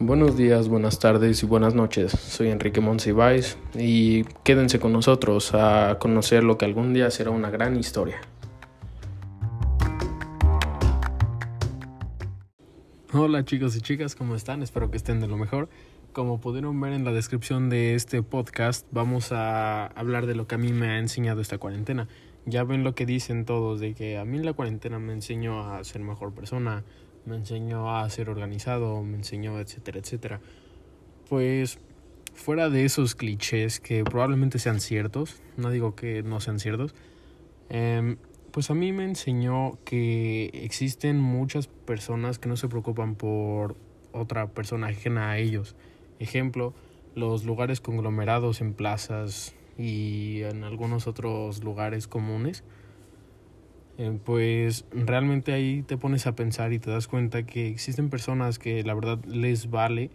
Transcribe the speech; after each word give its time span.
Buenos 0.00 0.36
días, 0.36 0.68
buenas 0.68 1.00
tardes 1.00 1.42
y 1.42 1.46
buenas 1.46 1.74
noches. 1.74 2.12
Soy 2.12 2.50
Enrique 2.50 2.80
Monsiváis 2.80 3.58
y 3.74 4.22
quédense 4.44 4.78
con 4.78 4.92
nosotros 4.92 5.52
a 5.54 5.98
conocer 5.98 6.44
lo 6.44 6.56
que 6.56 6.66
algún 6.66 6.94
día 6.94 7.10
será 7.10 7.32
una 7.32 7.50
gran 7.50 7.76
historia. 7.76 8.20
Hola 13.12 13.44
chicos 13.44 13.74
y 13.74 13.80
chicas, 13.80 14.14
¿cómo 14.14 14.36
están? 14.36 14.62
Espero 14.62 14.88
que 14.92 14.96
estén 14.96 15.18
de 15.18 15.26
lo 15.26 15.36
mejor. 15.36 15.68
Como 16.12 16.40
pudieron 16.40 16.80
ver 16.80 16.92
en 16.92 17.04
la 17.04 17.10
descripción 17.10 17.68
de 17.68 17.96
este 17.96 18.22
podcast, 18.22 18.86
vamos 18.92 19.32
a 19.32 19.86
hablar 19.88 20.26
de 20.26 20.36
lo 20.36 20.46
que 20.46 20.54
a 20.54 20.58
mí 20.58 20.72
me 20.72 20.90
ha 20.90 20.98
enseñado 21.00 21.40
esta 21.40 21.58
cuarentena. 21.58 22.06
Ya 22.46 22.62
ven 22.62 22.84
lo 22.84 22.94
que 22.94 23.04
dicen 23.04 23.44
todos, 23.44 23.80
de 23.80 23.94
que 23.94 24.16
a 24.16 24.24
mí 24.24 24.38
la 24.38 24.52
cuarentena 24.52 25.00
me 25.00 25.12
enseñó 25.12 25.72
a 25.72 25.82
ser 25.82 26.02
mejor 26.02 26.32
persona, 26.32 26.84
me 27.28 27.36
enseñó 27.36 27.96
a 27.96 28.08
ser 28.10 28.30
organizado, 28.30 29.02
me 29.02 29.16
enseñó, 29.16 29.60
etcétera, 29.60 29.98
etcétera. 29.98 30.40
Pues 31.28 31.78
fuera 32.34 32.70
de 32.70 32.84
esos 32.84 33.14
clichés 33.14 33.80
que 33.80 34.02
probablemente 34.04 34.58
sean 34.58 34.80
ciertos, 34.80 35.42
no 35.56 35.70
digo 35.70 35.94
que 35.94 36.22
no 36.22 36.40
sean 36.40 36.58
ciertos, 36.58 36.94
eh, 37.68 38.16
pues 38.50 38.70
a 38.70 38.74
mí 38.74 38.92
me 38.92 39.04
enseñó 39.04 39.78
que 39.84 40.46
existen 40.54 41.20
muchas 41.20 41.66
personas 41.66 42.38
que 42.38 42.48
no 42.48 42.56
se 42.56 42.68
preocupan 42.68 43.14
por 43.14 43.76
otra 44.12 44.48
persona 44.48 44.88
ajena 44.88 45.30
a 45.30 45.38
ellos. 45.38 45.76
Ejemplo, 46.18 46.74
los 47.14 47.44
lugares 47.44 47.80
conglomerados 47.80 48.60
en 48.60 48.72
plazas 48.72 49.54
y 49.76 50.42
en 50.42 50.64
algunos 50.64 51.06
otros 51.06 51.62
lugares 51.62 52.08
comunes 52.08 52.64
eh, 53.98 54.16
pues 54.24 54.84
realmente 54.92 55.52
ahí 55.52 55.82
te 55.82 55.96
pones 55.96 56.26
a 56.28 56.36
pensar 56.36 56.72
y 56.72 56.78
te 56.78 56.90
das 56.90 57.08
cuenta 57.08 57.44
que 57.44 57.68
existen 57.68 58.10
personas 58.10 58.58
que 58.60 58.84
la 58.84 58.94
verdad 58.94 59.18
les 59.24 59.70
vale 59.70 60.10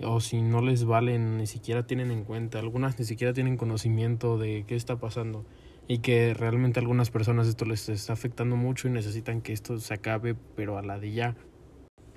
o 0.00 0.20
si 0.20 0.40
no 0.40 0.62
les 0.62 0.84
valen 0.84 1.36
ni 1.36 1.46
siquiera 1.46 1.86
tienen 1.86 2.10
en 2.12 2.24
cuenta, 2.24 2.60
algunas 2.60 2.98
ni 2.98 3.04
siquiera 3.04 3.32
tienen 3.32 3.56
conocimiento 3.56 4.38
de 4.38 4.64
qué 4.66 4.76
está 4.76 4.96
pasando 4.96 5.44
y 5.88 5.98
que 5.98 6.32
realmente 6.32 6.78
a 6.78 6.82
algunas 6.82 7.10
personas 7.10 7.48
esto 7.48 7.64
les 7.64 7.88
está 7.88 8.12
afectando 8.12 8.54
mucho 8.56 8.86
y 8.86 8.92
necesitan 8.92 9.42
que 9.42 9.52
esto 9.52 9.78
se 9.80 9.94
acabe 9.94 10.36
pero 10.56 10.78
a 10.78 10.82
la 10.82 10.98
de 10.98 11.12
ya. 11.12 11.36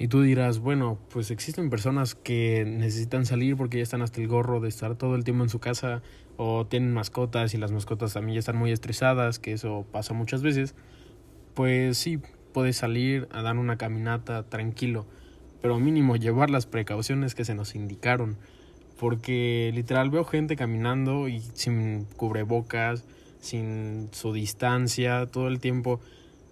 Y 0.00 0.06
tú 0.06 0.22
dirás, 0.22 0.60
bueno, 0.60 0.96
pues 1.10 1.32
existen 1.32 1.70
personas 1.70 2.14
que 2.14 2.64
necesitan 2.64 3.26
salir 3.26 3.56
porque 3.56 3.78
ya 3.78 3.82
están 3.82 4.00
hasta 4.00 4.20
el 4.20 4.28
gorro 4.28 4.60
de 4.60 4.68
estar 4.68 4.94
todo 4.94 5.16
el 5.16 5.24
tiempo 5.24 5.42
en 5.42 5.50
su 5.50 5.58
casa 5.58 6.02
o 6.36 6.66
tienen 6.66 6.94
mascotas 6.94 7.52
y 7.52 7.58
las 7.58 7.72
mascotas 7.72 8.12
también 8.12 8.34
ya 8.34 8.38
están 8.38 8.56
muy 8.56 8.70
estresadas, 8.70 9.40
que 9.40 9.52
eso 9.52 9.84
pasa 9.90 10.14
muchas 10.14 10.40
veces. 10.40 10.76
Pues 11.54 11.98
sí, 11.98 12.20
puedes 12.52 12.76
salir 12.76 13.26
a 13.32 13.42
dar 13.42 13.56
una 13.56 13.76
caminata 13.76 14.44
tranquilo, 14.44 15.04
pero 15.60 15.80
mínimo 15.80 16.14
llevar 16.14 16.48
las 16.48 16.66
precauciones 16.66 17.34
que 17.34 17.44
se 17.44 17.56
nos 17.56 17.74
indicaron. 17.74 18.36
Porque 19.00 19.72
literal 19.74 20.10
veo 20.10 20.24
gente 20.24 20.54
caminando 20.54 21.26
y 21.26 21.40
sin 21.54 22.04
cubrebocas, 22.16 23.04
sin 23.40 24.10
su 24.12 24.32
distancia, 24.32 25.26
todo 25.26 25.48
el 25.48 25.58
tiempo, 25.58 26.00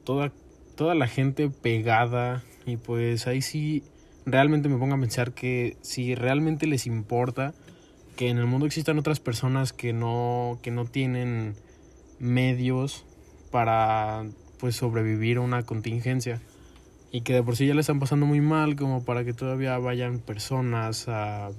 toda, 0.02 0.32
toda 0.74 0.96
la 0.96 1.06
gente 1.06 1.48
pegada 1.48 2.42
y 2.66 2.76
pues 2.76 3.26
ahí 3.26 3.40
sí 3.40 3.84
realmente 4.26 4.68
me 4.68 4.76
pongo 4.76 4.96
a 4.96 5.00
pensar 5.00 5.32
que 5.32 5.76
si 5.80 6.14
realmente 6.14 6.66
les 6.66 6.86
importa 6.86 7.54
que 8.16 8.28
en 8.28 8.38
el 8.38 8.46
mundo 8.46 8.66
existan 8.66 8.98
otras 8.98 9.20
personas 9.20 9.72
que 9.72 9.92
no, 9.92 10.58
que 10.62 10.72
no 10.72 10.84
tienen 10.84 11.54
medios 12.18 13.04
para 13.52 14.26
pues 14.58 14.74
sobrevivir 14.74 15.36
a 15.36 15.42
una 15.42 15.62
contingencia 15.64 16.42
y 17.12 17.20
que 17.20 17.34
de 17.34 17.42
por 17.42 17.56
sí 17.56 17.66
ya 17.66 17.74
le 17.74 17.80
están 17.80 18.00
pasando 18.00 18.26
muy 18.26 18.40
mal 18.40 18.74
como 18.74 19.04
para 19.04 19.24
que 19.24 19.32
todavía 19.32 19.78
vayan 19.78 20.18
personas 20.18 21.08
a, 21.08 21.50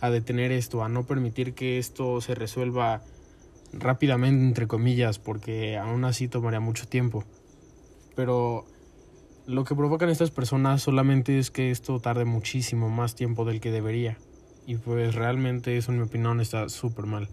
a 0.00 0.10
detener 0.10 0.50
esto, 0.50 0.82
a 0.82 0.88
no 0.88 1.04
permitir 1.04 1.52
que 1.52 1.78
esto 1.78 2.20
se 2.22 2.34
resuelva 2.34 3.02
rápidamente 3.72 4.44
entre 4.44 4.66
comillas 4.66 5.18
porque 5.18 5.76
aún 5.76 6.04
así 6.04 6.26
tomaría 6.26 6.60
mucho 6.60 6.88
tiempo. 6.88 7.24
Pero 8.14 8.66
lo 9.46 9.64
que 9.64 9.74
provocan 9.74 10.08
estas 10.08 10.30
personas 10.30 10.82
solamente 10.82 11.38
es 11.38 11.50
que 11.50 11.70
esto 11.70 11.98
tarde 12.00 12.24
muchísimo 12.24 12.88
más 12.88 13.14
tiempo 13.14 13.44
del 13.44 13.60
que 13.60 13.70
debería. 13.70 14.16
Y 14.66 14.76
pues 14.76 15.14
realmente 15.14 15.76
eso 15.76 15.90
en 15.90 15.98
mi 15.98 16.04
opinión 16.04 16.40
está 16.40 16.68
súper 16.68 17.06
mal. 17.06 17.28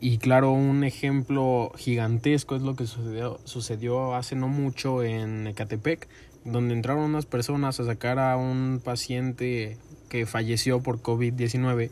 Y 0.00 0.18
claro, 0.18 0.52
un 0.52 0.84
ejemplo 0.84 1.72
gigantesco 1.76 2.54
es 2.54 2.62
lo 2.62 2.76
que 2.76 2.86
sucedió, 2.86 3.40
sucedió 3.44 4.14
hace 4.14 4.36
no 4.36 4.48
mucho 4.48 5.02
en 5.02 5.46
Ecatepec, 5.46 6.06
donde 6.44 6.74
entraron 6.74 7.04
unas 7.04 7.26
personas 7.26 7.80
a 7.80 7.84
sacar 7.84 8.18
a 8.18 8.36
un 8.36 8.80
paciente 8.84 9.78
que 10.08 10.26
falleció 10.26 10.82
por 10.82 11.02
COVID-19 11.02 11.90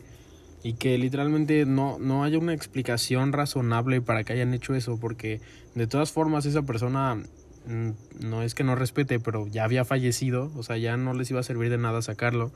y 0.63 0.73
que 0.73 0.97
literalmente 0.97 1.65
no, 1.65 1.97
no 1.99 2.23
hay 2.23 2.35
una 2.35 2.53
explicación 2.53 3.33
razonable 3.33 4.01
para 4.01 4.23
que 4.23 4.33
hayan 4.33 4.53
hecho 4.53 4.73
eso, 4.73 4.97
porque 4.99 5.41
de 5.75 5.87
todas 5.87 6.11
formas 6.11 6.45
esa 6.45 6.61
persona 6.61 7.21
no 7.67 8.43
es 8.43 8.55
que 8.55 8.63
no 8.63 8.75
respete, 8.75 9.19
pero 9.19 9.47
ya 9.47 9.63
había 9.63 9.85
fallecido, 9.85 10.51
o 10.55 10.63
sea, 10.63 10.77
ya 10.77 10.97
no 10.97 11.13
les 11.13 11.29
iba 11.31 11.39
a 11.39 11.43
servir 11.43 11.69
de 11.69 11.77
nada 11.77 12.01
sacarlo. 12.01 12.51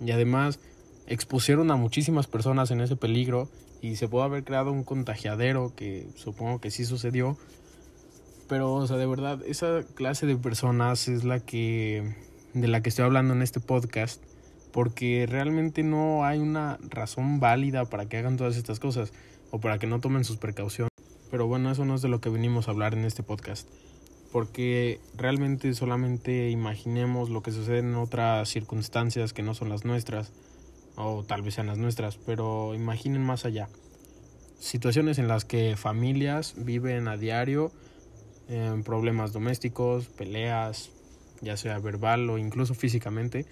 Y 0.00 0.10
además 0.12 0.60
expusieron 1.06 1.70
a 1.70 1.76
muchísimas 1.76 2.26
personas 2.26 2.70
en 2.70 2.80
ese 2.80 2.96
peligro 2.96 3.48
y 3.82 3.96
se 3.96 4.08
pudo 4.08 4.22
haber 4.22 4.44
creado 4.44 4.72
un 4.72 4.84
contagiadero 4.84 5.72
que 5.76 6.06
supongo 6.14 6.60
que 6.60 6.70
sí 6.70 6.84
sucedió. 6.84 7.36
Pero, 8.48 8.72
o 8.74 8.86
sea, 8.86 8.96
de 8.96 9.06
verdad, 9.06 9.40
esa 9.46 9.82
clase 9.94 10.26
de 10.26 10.36
personas 10.36 11.08
es 11.08 11.24
la 11.24 11.40
que 11.40 12.14
de 12.52 12.68
la 12.68 12.82
que 12.82 12.88
estoy 12.88 13.04
hablando 13.04 13.34
en 13.34 13.42
este 13.42 13.58
podcast, 13.58 14.22
porque 14.72 15.26
realmente 15.28 15.82
no 15.82 16.24
hay 16.24 16.38
una 16.38 16.78
razón 16.88 17.40
válida 17.40 17.84
para 17.86 18.08
que 18.08 18.18
hagan 18.18 18.36
todas 18.36 18.56
estas 18.56 18.78
cosas 18.78 19.12
o 19.50 19.60
para 19.60 19.78
que 19.78 19.88
no 19.88 20.00
tomen 20.00 20.24
sus 20.24 20.36
precauciones. 20.36 20.90
Pero 21.30 21.48
bueno, 21.48 21.70
eso 21.72 21.84
no 21.84 21.96
es 21.96 22.02
de 22.02 22.08
lo 22.08 22.20
que 22.20 22.28
venimos 22.28 22.68
a 22.68 22.70
hablar 22.70 22.94
en 22.94 23.04
este 23.04 23.24
podcast 23.24 23.68
porque 24.34 24.98
realmente 25.16 25.72
solamente 25.74 26.50
imaginemos 26.50 27.30
lo 27.30 27.40
que 27.40 27.52
sucede 27.52 27.78
en 27.78 27.94
otras 27.94 28.48
circunstancias 28.48 29.32
que 29.32 29.44
no 29.44 29.54
son 29.54 29.68
las 29.68 29.84
nuestras, 29.84 30.32
o 30.96 31.22
tal 31.22 31.42
vez 31.42 31.54
sean 31.54 31.68
las 31.68 31.78
nuestras, 31.78 32.16
pero 32.16 32.74
imaginen 32.74 33.22
más 33.22 33.44
allá. 33.44 33.68
Situaciones 34.58 35.20
en 35.20 35.28
las 35.28 35.44
que 35.44 35.76
familias 35.76 36.54
viven 36.56 37.06
a 37.06 37.16
diario 37.16 37.70
en 38.48 38.82
problemas 38.82 39.32
domésticos, 39.32 40.08
peleas, 40.08 40.90
ya 41.40 41.56
sea 41.56 41.78
verbal 41.78 42.28
o 42.28 42.36
incluso 42.36 42.74
físicamente. 42.74 43.46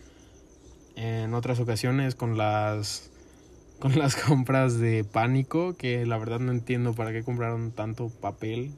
En 0.97 1.33
otras 1.35 1.61
ocasiones 1.61 2.17
con 2.17 2.37
las 2.37 3.09
con 3.79 3.97
las 3.97 4.17
compras 4.17 4.81
de 4.81 5.05
pánico, 5.05 5.77
que 5.77 6.05
la 6.07 6.19
verdad 6.19 6.41
no 6.41 6.51
entiendo 6.51 6.93
para 6.93 7.13
qué 7.13 7.23
compraron 7.23 7.71
tanto 7.71 8.09
papel. 8.09 8.73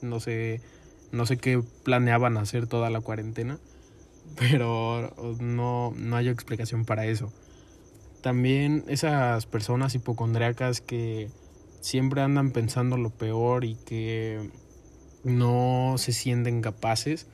No 0.00 0.18
sé 0.18 0.62
no 1.12 1.26
sé 1.26 1.36
qué 1.36 1.62
planeaban 1.84 2.36
hacer 2.36 2.66
toda 2.66 2.90
la 2.90 3.00
cuarentena, 3.00 3.58
pero 4.36 5.14
no, 5.40 5.92
no 5.96 6.16
hay 6.16 6.28
explicación 6.28 6.84
para 6.84 7.06
eso. 7.06 7.32
También 8.22 8.84
esas 8.88 9.46
personas 9.46 9.94
hipocondriacas 9.94 10.80
que 10.80 11.28
siempre 11.80 12.22
andan 12.22 12.52
pensando 12.52 12.96
lo 12.96 13.10
peor 13.10 13.64
y 13.64 13.74
que 13.74 14.50
no 15.24 15.94
se 15.98 16.12
sienten 16.12 16.62
capaces 16.62 17.26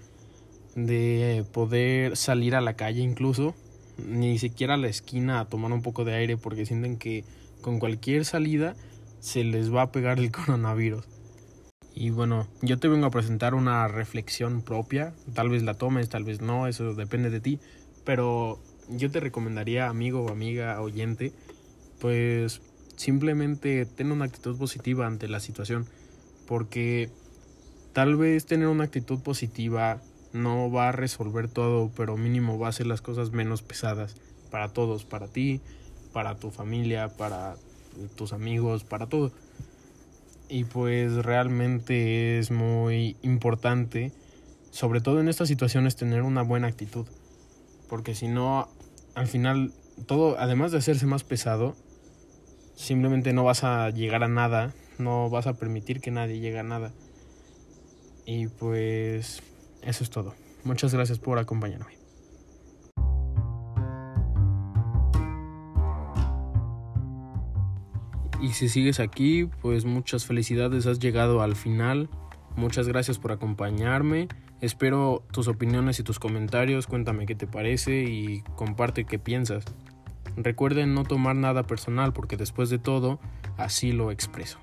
de 0.75 1.45
poder 1.53 2.17
salir 2.17 2.55
a 2.55 2.61
la 2.61 2.75
calle 2.75 3.01
incluso, 3.01 3.55
ni 3.99 4.39
siquiera 4.39 4.75
a 4.75 4.79
la 4.79 4.89
esquina 4.89 5.41
a 5.41 5.49
tomar 5.49 5.73
un 5.73 5.83
poco 5.83 6.05
de 6.05 6.15
aire 6.15 6.37
porque 6.37 6.67
sienten 6.67 6.97
que 6.97 7.25
con 7.61 7.79
cualquier 7.79 8.25
salida 8.25 8.77
se 9.21 9.45
les 9.45 9.75
va 9.75 9.83
a 9.83 9.93
pegar 9.93 10.19
el 10.19 10.31
coronavirus. 10.33 11.05
Y 12.01 12.11
bueno, 12.11 12.47
yo 12.63 12.79
te 12.79 12.87
vengo 12.87 13.07
a 13.07 13.11
presentar 13.11 13.55
una 13.55 13.89
reflexión 13.89 14.63
propia. 14.63 15.15
Tal 15.35 15.49
vez 15.49 15.65
la 15.65 15.75
tomes, 15.75 16.09
tal 16.09 16.23
vez 16.23 16.41
no, 16.41 16.69
eso 16.69 16.95
depende 16.95 17.29
de 17.29 17.41
ti. 17.41 17.59
Pero 18.05 18.61
yo 18.89 19.11
te 19.11 19.19
recomendaría, 19.19 19.89
amigo 19.89 20.23
o 20.23 20.31
amiga, 20.31 20.81
oyente, 20.81 21.33
pues 21.99 22.63
simplemente 22.95 23.85
ten 23.85 24.13
una 24.13 24.27
actitud 24.27 24.57
positiva 24.57 25.09
ante 25.09 25.27
la 25.27 25.41
situación. 25.41 25.87
Porque 26.47 27.11
tal 27.95 28.15
vez 28.15 28.47
tener 28.47 28.69
una 28.69 28.85
actitud 28.85 29.19
positiva 29.19 30.01
no 30.33 30.71
va 30.71 30.91
a 30.91 30.93
resolver 30.93 31.49
todo, 31.49 31.91
pero 31.97 32.17
mínimo 32.17 32.61
va 32.61 32.69
a 32.69 32.71
hacer 32.71 32.87
las 32.87 33.03
cosas 33.03 33.33
menos 33.33 33.63
pesadas 33.63 34.15
para 34.53 34.69
todos, 34.69 35.05
para 35.05 35.27
ti, 35.27 35.61
para 36.13 36.37
tu 36.37 36.53
familia, 36.53 37.09
para 37.09 37.57
tus 38.15 38.33
amigos, 38.33 38.85
para 38.85 39.09
todo 39.09 39.33
y 40.49 40.65
pues 40.65 41.15
realmente 41.25 42.39
es 42.39 42.51
muy 42.51 43.17
importante, 43.23 44.13
sobre 44.71 45.01
todo 45.01 45.21
en 45.21 45.29
estas 45.29 45.49
situaciones, 45.49 45.97
tener 45.97 46.23
una 46.23 46.43
buena 46.43 46.69
actitud, 46.69 47.07
porque 47.89 48.15
si 48.15 48.29
no, 48.29 48.69
al 49.15 49.27
final, 49.27 49.73
todo, 50.07 50.39
además 50.39 50.73
de 50.73 50.79
hacerse 50.79 51.07
más 51.07 51.25
pesado, 51.25 51.77
simplemente 52.77 53.33
no 53.33 53.45
vas 53.45 53.65
a 53.65 53.91
llegar 53.91 54.23
a 54.23 54.29
nada, 54.29 54.73
no 54.99 55.29
vas 55.31 55.47
a 55.47 55.55
permitir 55.55 56.01
que 56.01 56.11
nadie 56.11 56.41
llegue 56.41 56.59
a 56.59 56.63
nada. 56.65 56.93
Y 58.25 58.49
pues 58.49 59.43
eso 59.83 60.05
es 60.05 60.11
todo. 60.11 60.35
Muchas 60.65 60.93
gracias 60.93 61.19
por 61.19 61.39
acompañarme. 61.39 61.98
Y 68.41 68.53
si 68.53 68.69
sigues 68.69 69.01
aquí, 69.01 69.49
pues 69.63 69.85
muchas 69.85 70.25
felicidades, 70.25 70.87
has 70.87 70.99
llegado 70.99 71.43
al 71.43 71.57
final. 71.57 72.09
Muchas 72.57 72.89
gracias 72.89 73.19
por 73.19 73.33
acompañarme. 73.33 74.29
Espero 74.61 75.25
tus 75.33 75.49
opiniones 75.49 76.01
y 76.01 76.03
tus 76.03 76.19
comentarios. 76.19 76.87
Cuéntame 76.87 77.27
qué 77.27 77.35
te 77.35 77.47
parece 77.47 78.05
y 78.05 78.43
comparte 78.57 79.05
qué 79.05 79.19
piensas. 79.19 79.65
Recuerden 80.37 80.95
no 80.95 81.05
tomar 81.05 81.37
nada 81.37 81.65
personal 81.65 82.13
porque 82.13 82.37
después 82.37 82.71
de 82.71 82.79
todo, 82.79 83.21
así 83.57 83.93
lo 83.93 84.11
expreso. 84.11 84.59